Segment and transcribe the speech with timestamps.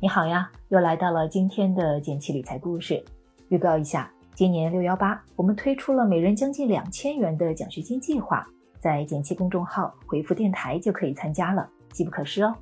[0.00, 3.04] 你好呀，又来到了今天的简七理财故事。
[3.48, 8.46] 预告一下，今年六幺八，我们推出了每人将近两千元的奖学金计划，
[8.78, 12.54] 在简七公众号回复“电台”就可以参加了，机不可失哦。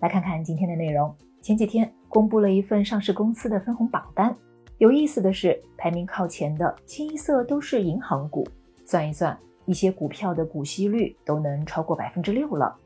[0.00, 1.16] 来看看今天的内容。
[1.40, 4.36] 前几天公布了一份上市公司的分红榜单，
[4.76, 8.46] 有意思的是，排名靠前的清一色都是银行股。
[8.84, 12.76] 算一算，一些股票的股息率都能超过百分之六了。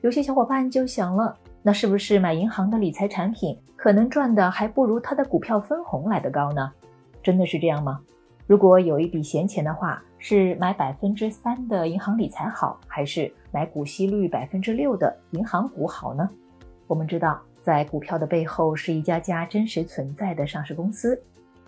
[0.00, 1.36] 有些小伙伴就想了。
[1.66, 6.70] 那是不是买银行的理财产品，可能赚的还不如它的股票分红来得高呢？
[7.22, 8.02] 真的是这样吗？
[8.46, 16.28] 如果有一笔闲钱的话，是买百分之三的银行理财好，还是买股息率百分之六的银行股好呢？
[16.86, 21.18] 我们知道，在股票的背后是一家家真实存在的上市公司，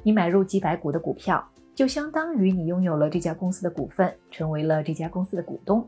[0.02, 1.42] 你买入几百股的股票，
[1.74, 5.83] 就相当于你拥有了这家公司的股份，成为了这家公司的股东。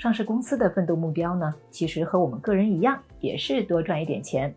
[0.00, 4.52] 上市公司的奋斗目标呢，其实和我们个人一样，也是多赚一点钱。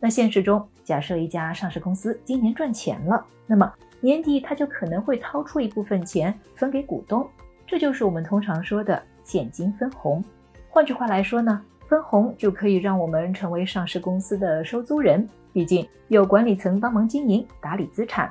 [0.00, 7.24] 那现实中，假设一家上市公司今年赚钱了，那么年底它就可能会掏出一部分钱分给股东，
[7.64, 10.20] 这就是我们通常说的现金分红。
[10.68, 18.28] 换句话来说呢，分红就可以让我们成为上市公司的收租人，毕竟有管理层帮忙经营打理资产。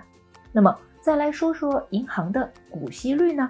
[0.52, 3.50] 那么再来说说银行的股息率呢，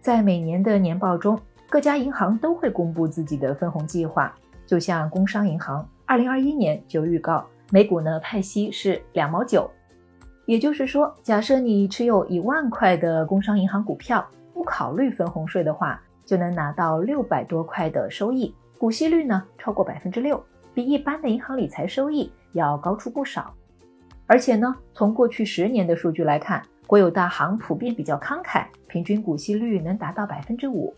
[0.00, 1.36] 在每年的年报中。
[1.70, 4.34] 各家银行都会公布自己的分红计划，
[4.66, 9.70] 就像工商银行，二零二一年就预告每股呢派息是两毛九，
[10.46, 23.52] 也就是说，假设你持有一万块的工商银行股票，不考虑分红税的话，就能拿到六百多块的收益，股息率呢超过百分之六，比一般的银行理财收益要高出不少。
[24.26, 30.94] 而且呢，从过去十年的数据来看，国有大行普遍比较慷慨，平均股息率能达到百分之五。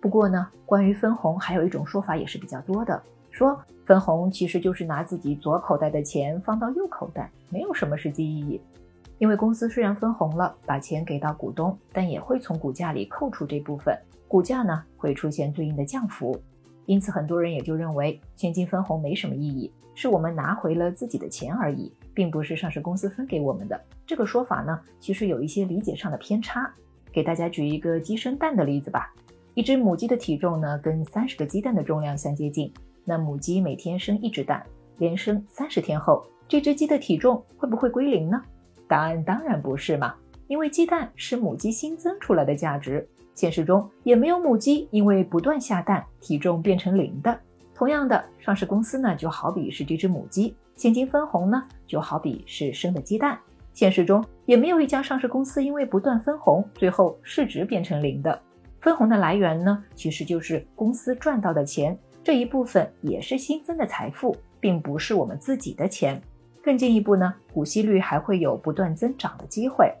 [0.00, 8.60] 不过呢，关于分红，还有一种说法也是比较多的，说分红其实就是拿自己左口袋的钱放到右口袋，没有什么实际意义。
[9.18, 13.94] 因为公司虽然分红了，把钱给到股东，但也会从股价里扣除这部分，
[14.26, 16.34] 股价呢会出现对应的降幅。
[16.86, 23.78] 因此，很多人也就认为现金分红没什么意义，是我们拿回了自己的钱而已，并不是上市公司分给我们的。
[24.06, 26.72] 这个说法呢，其实有一些理解上的偏差。
[27.12, 29.12] 给大家举一个鸡生蛋的例子吧。
[29.60, 32.72] 一只母鸡的体重呢，跟三十个鸡蛋的重量相接近。
[33.04, 34.64] 那母鸡每天生一只蛋，
[34.96, 38.42] 连生三十天后，这只鸡的体重会不会归零呢？
[38.88, 40.14] 答案当然不是嘛，
[40.48, 43.06] 因为鸡蛋是母鸡新增出来的价值。
[43.34, 47.38] 现实中也没有母鸡因为不断下蛋，体重变成零的。
[47.74, 53.38] 同样的，上市公司呢，就好比是这只母鸡，现金分红呢，就好比是生的鸡蛋。
[53.74, 58.40] 现实中也没有一家上市公司因为不断分红，最后市值变成零的。
[58.80, 66.20] 分红的来源呢，其实就是公司赚到的钱，这一部分也是新增的财富，并不是我们自己的钱。
[66.62, 69.92] 更进一步呢，股息率还会有不断增长的机会。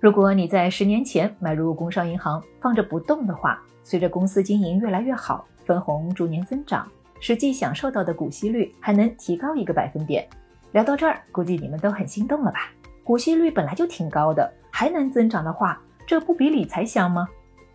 [0.00, 6.86] 如果你在十年前买入工商银行放着不动的话，随着公司经营越来越好，分红逐年增长，
[7.20, 10.28] 实际享受到的股息率还能提高一个百分点。
[10.72, 12.70] 聊到这儿，估计你们都很心动了吧？
[13.02, 17.26] 股息率本来就挺高的，还能增长的话，这不比理财香吗？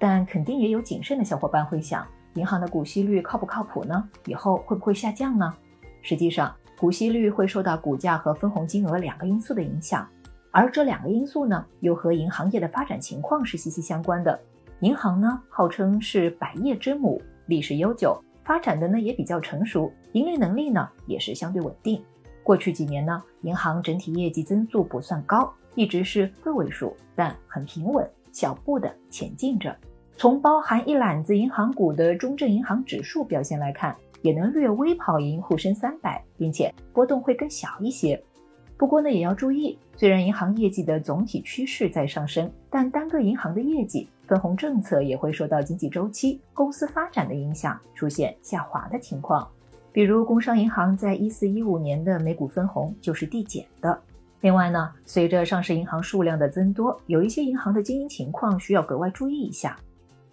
[0.02, 2.04] 但肯定也有谨慎的小伙伴会想，
[2.34, 4.10] 银行的股息率靠不靠谱呢？
[4.26, 5.54] 以后会不会下降呢？
[6.02, 10.10] 实际上，股息率会受到股价和分红金额两个因素的影响，
[10.50, 14.40] 而这两个因素呢，又和银行业的发展情况是息息相关的。
[14.80, 22.04] 银行呢，号称是百业之母，历史悠久，发展的呢也比较成熟，盈利能力呢也是相对稳定。
[22.42, 29.78] 过去几年呢，银行整体业绩增速不算高，一直是个位数，但很平稳，小步的前进着。
[30.22, 38.24] 从包含一揽子银行股的中证银行指数表现来看，也能略微跑赢沪深三百，并且波动会更小一些。
[38.78, 49.50] 不过呢，也要注意，虽然银行业绩的总体趋势在上升，但单个银行的业绩分红政策也会受到经济周期、公司发展的影响，出现下滑的情况。
[49.92, 54.00] 比如工商银行在一四一五年的每股分红就是递减的。
[54.42, 59.76] 另外呢，随着上市银行数量的增多，有一些银行的经营情况需要格外注意一下。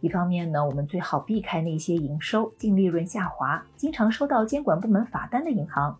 [0.00, 5.92] 一方面呢，我们最好避开那些营收、净利润下滑、经常收到监管部门罚单的银行；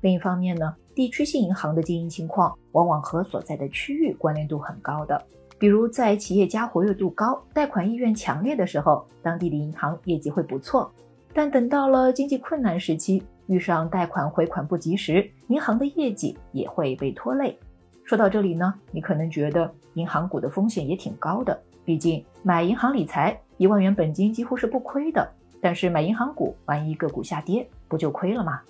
[0.00, 5.22] 另一方面呢，地区性银行的经营情况往往和所在的区域关联度很高的。
[5.58, 10.90] 比如在企业家活跃度高、贷款意愿强烈的时候，当地的银行业绩会不错；
[11.34, 17.56] 但等到了经济困难时期，遇上贷款回款不及时，银行的业绩也会被拖累。
[18.04, 21.62] 说到这里呢，你可能觉得银行股的风险也挺高的。
[21.84, 25.28] 毕竟买银行理财一万元本金几乎是不亏的，
[25.60, 28.60] 但是买银行股，万一个股下跌，不就亏了吗？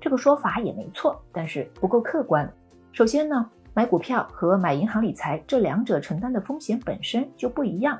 [0.00, 2.50] 这个说法也没错，但是不够客观。
[2.92, 7.98] 首先呢，买股票和买银行理财这两者承担的风险本身就不一样。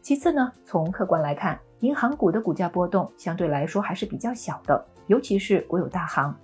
[0.00, 6.34] 其次呢，从客观来看，银行股的股价波动相对来说还是比较小的，尤其是国有大行。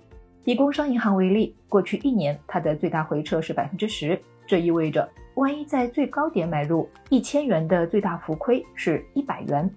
[0.45, 9.69] 以工商银行为例，过去一年它的最大回撤是百分之十，这意味着万一在最高点买入一千元的最大浮亏是一百元。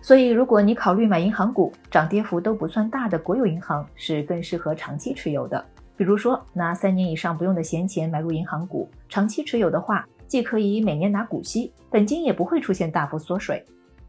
[0.00, 5.64] 所以，如果你考虑买银行股，涨跌幅都不算大的国有银行是更适合长期持有的。
[5.96, 13.64] 比如说，拿三年以上不用的闲钱买入银行股，长期持有的话，既可以每年拿股息，本金也不会出现大幅缩水。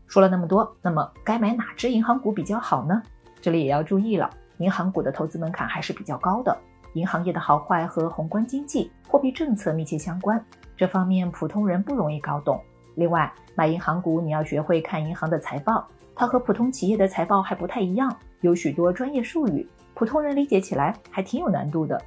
[0.05, 3.01] 说了那么多，那么该买哪只银行股比较好呢？
[3.41, 6.55] 这里也要注意了，银行股的投资门槛还是比较高的，
[6.93, 10.43] 银行业的好坏和宏观经济、货币政策密切相关，
[10.77, 12.59] 这方面普通人不容易搞懂。
[12.95, 21.99] 另外，买银行股你要学会看银行的财报，它和普通企业的财报还不太一样，有许多专业术语，普通人理解起来还挺有难度的。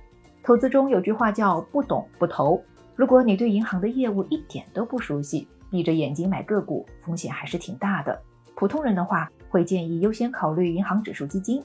[0.45, 2.63] 投资中有句话叫“不懂不投”，
[2.95, 8.17] 如果你对银行的业务一点都不熟悉，闭着眼睛买个股，风险还是挺大的。
[8.55, 11.61] 普通人的话，会建议优先考虑银行指数基金，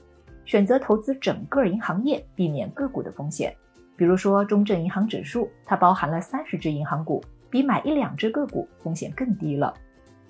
[0.46, 3.56] 选择投资整个银行业，避免个股的风险。
[3.96, 7.24] 比如说中证银行指数，它包含了三十只银行股。
[7.52, 9.74] 比买一两只个股风险更低了。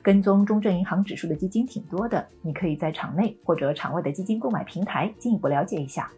[0.02, 6.12] 跟踪中证银行指数的基金挺多的，你可以在场内或者场外的基金购买平台进一步了解一下。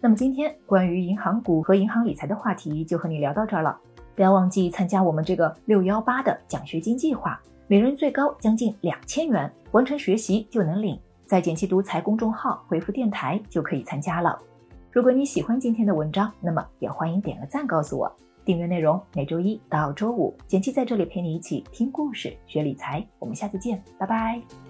[0.00, 3.76] 那么今天关于银行股和银行理财的话题就和你聊到这儿了。
[4.14, 7.36] 不要忘记参加我们这个六幺八的奖学金计划，
[7.66, 10.96] 每人最高将近两千元，完成学习就能领。
[11.30, 14.36] 在简七独裁公众号回复电台就可以参加了。
[14.90, 18.12] 如果你喜欢今天的文章，那么也欢迎点个赞告诉我。
[18.44, 23.06] 订阅内容每周一到周五，简七在这里陪你一起听故事、学理财。
[23.20, 24.69] 我们下次见，拜拜。